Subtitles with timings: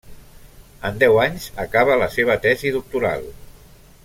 [0.89, 3.33] En deu anys, acaba la seva tesi doctoral.